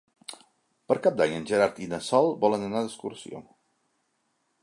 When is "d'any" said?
1.19-1.35